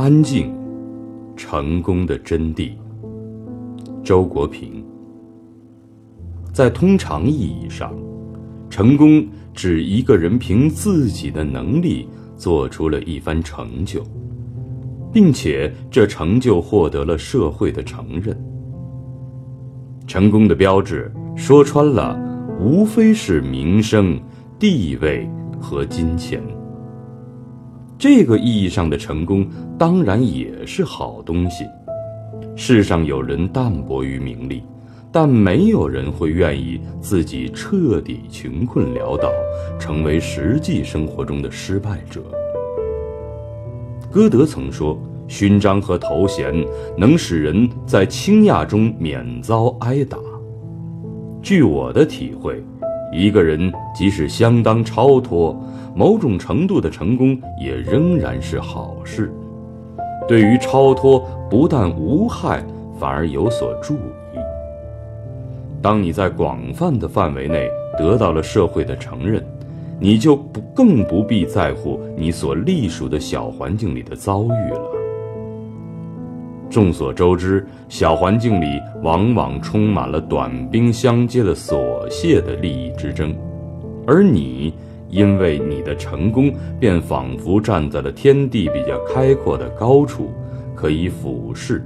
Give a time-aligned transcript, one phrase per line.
[0.00, 0.54] 安静，
[1.34, 2.70] 成功的真谛。
[4.04, 4.84] 周国平。
[6.52, 7.92] 在通常意义上，
[8.70, 12.06] 成功指一个人凭自己的能力
[12.36, 14.04] 做出了一番成就，
[15.12, 18.40] 并且这成就获得了社会的承认。
[20.06, 22.16] 成功的标志，说穿了，
[22.60, 24.16] 无非是名声、
[24.60, 25.28] 地位
[25.60, 26.40] 和金钱。
[27.98, 29.44] 这个意义上的成功，
[29.76, 31.64] 当然也是好东西。
[32.54, 34.62] 世上有人淡泊于名利，
[35.10, 39.32] 但没有人会愿意自己彻底穷困潦倒，
[39.80, 42.22] 成为实际生活中的失败者。
[44.12, 46.54] 歌德曾说：“勋章和头衔
[46.96, 50.16] 能使人在倾轧中免遭挨打。”
[51.42, 52.62] 据我的体会，
[53.12, 55.56] 一个人即使相当超脱。
[55.94, 59.32] 某种程度的成功也仍然是好事，
[60.28, 62.64] 对于超脱不但无害，
[63.00, 64.38] 反而有所助益。
[65.82, 69.44] 当你在广泛的范围内得到了社会的承认，
[69.98, 74.97] 你就不更不必在乎你所隶属的小环境里的遭遇了。
[76.70, 83.36] 众所周知，小环境里往往充满了短兵相接的琐屑的利益之争，
[84.06, 84.74] 而你。
[85.10, 90.30] 因为你的成功，便仿佛站在了天地比较开阔的高处，
[90.74, 91.82] 可以俯视，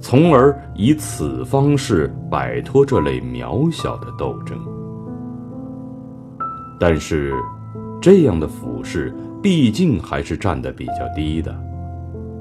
[0.00, 4.58] 从而以此方式摆脱这类渺小的斗争。
[6.80, 7.32] 但是，
[8.02, 11.56] 这样的俯视毕竟还是站得比较低的，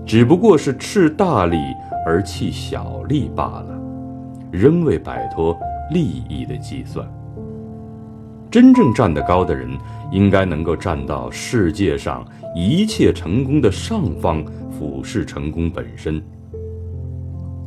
[0.03, 1.57] 只不过是斥大力
[2.05, 3.79] 而弃小利罢了，
[4.51, 5.57] 仍未摆脱
[5.91, 7.07] 利益的计算。
[8.51, 9.69] 真正站得高的人，
[10.11, 12.23] 应该能够站到世界上
[12.55, 16.21] 一切成功的上方，俯视成功本身。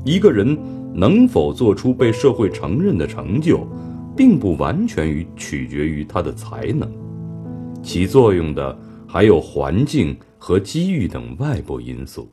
[0.04, 0.56] 一个人
[0.94, 3.66] 能否做出被社会承认的成就，
[4.16, 6.88] 并不完全于取决于他的才能，
[7.82, 8.78] 起作用的
[9.08, 12.28] 还有环境和机遇等外部因素。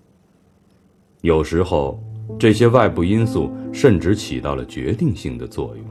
[1.23, 1.99] 有时候，
[2.37, 5.85] 这些外部因素甚至起到了决定性的作用。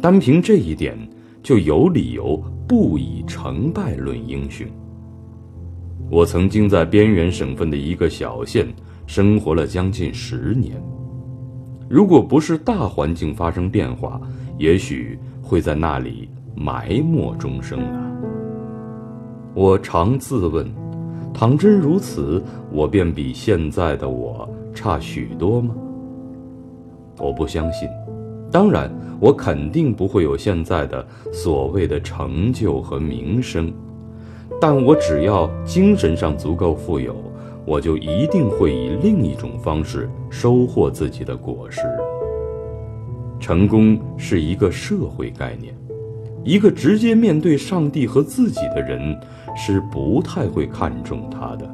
[0.00, 0.98] 单凭这一点。
[1.40, 4.66] 就有理由不以成败论英雄。
[6.10, 8.66] 我曾经在边缘省份的一个小县
[9.06, 10.76] 生活了将近十年，
[11.88, 14.20] 如果不是大环境发生变化，
[14.58, 18.12] 也许会在那里埋没终生啊。
[19.54, 20.66] 我常自问：
[21.38, 25.72] 倘真如此，我便比现在的我差许多吗？
[27.16, 27.88] 我不相信。
[28.50, 33.72] 当然，我肯定不会有现在的所谓的成就和名声，
[34.60, 37.14] 但我只要精神上足够富有，
[37.64, 41.82] 我就一定会以另一种方式收获自己的果实。
[43.38, 45.72] 成功是一个社会概念，
[46.48, 49.14] 一个直接面对上帝和自己的人
[49.54, 51.70] 是不太会看重他的。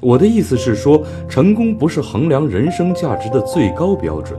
[0.00, 4.38] 我的意思是说，成功不是衡量人生价值的最高标准。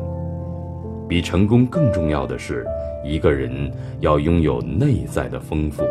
[1.06, 2.66] 比成功更重要的是，
[3.03, 3.69] 一个人
[4.00, 5.84] 要拥有内在的丰富，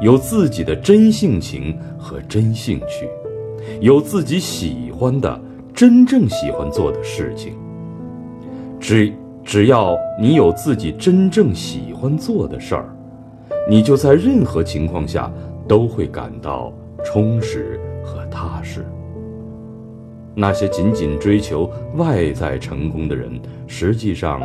[0.00, 3.06] 有自己的真性情和真兴趣，
[3.82, 5.38] 有自己喜欢的、
[5.74, 7.52] 真正喜欢做的事情。
[8.80, 9.12] 只
[9.46, 12.92] 只要你有自己真正喜欢做的事儿，
[13.70, 15.32] 你就在任何情况下
[15.68, 16.72] 都会感到
[17.04, 18.84] 充实和踏实。
[20.34, 24.42] 那些仅仅追求外在成功的人，实际上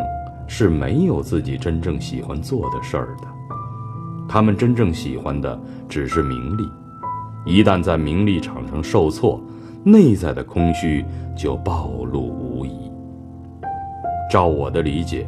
[0.47, 3.27] 是没有自己真正喜欢做的事儿的。
[4.29, 6.63] 他们真正喜欢的只是名利，
[7.43, 9.41] 一旦在名利场上受挫，
[9.83, 11.03] 内在的空虚
[11.35, 12.50] 就暴露无。
[14.31, 15.27] 照我的理解，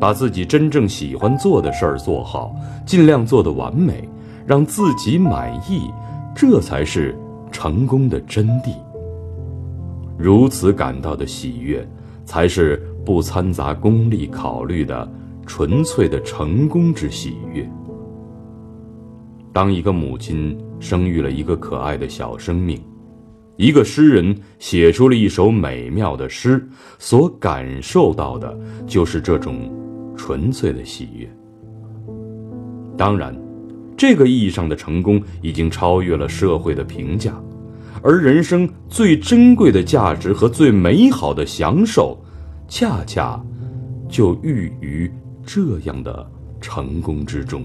[0.00, 4.08] 把自己真正喜欢做的事儿做好，尽量做得完美，
[4.46, 5.90] 让自己满意，
[6.34, 7.14] 这才是
[7.52, 8.74] 成功的真谛。
[10.16, 11.86] 如此感到的喜悦，
[12.24, 15.06] 才是不掺杂功利考虑的
[15.44, 17.68] 纯粹的成功之喜悦。
[19.52, 22.80] 当一个母亲生育了一个可爱的小生命，
[23.56, 26.66] 一个诗人写出了一首美妙的诗，
[26.98, 29.70] 所感受到的就是这种
[30.16, 31.28] 纯粹的喜悦。
[32.96, 33.36] 当然，
[33.96, 37.34] 这个意义上的成功已经超越了社会的评价。
[38.02, 42.18] 而人生最珍贵的价值和最美好的享受，
[42.68, 43.42] 恰恰
[44.08, 45.10] 就寓于
[45.46, 46.30] 这样的
[46.60, 47.64] 成功之中。